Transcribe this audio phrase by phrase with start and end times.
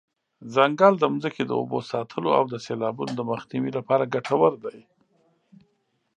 [0.53, 4.79] ځنګل د ځمکې د اوبو ساتلو او د سیلابونو د مخنیوي لپاره ګټور دی.